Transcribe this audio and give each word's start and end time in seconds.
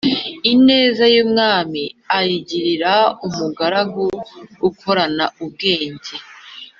ineza 0.53 1.03
y’umwami 1.15 1.83
ayigirira 2.17 2.93
umugaragu 3.25 4.05
ukorana 4.67 5.25
ubwenge, 5.43 6.13